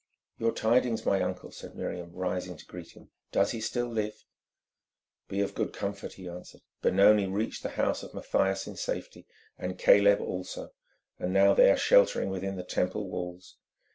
[0.39, 3.11] "Your tidings, my uncle?" said Miriam, rising to meet him.
[3.31, 4.25] "Does he still live?"
[5.27, 6.61] "Be of good comfort," he answered.
[6.81, 9.27] "Benoni reached the house of Mathias in safety,
[9.59, 10.71] and Caleb also,
[11.19, 13.57] and now they are sheltering within the Temple walls.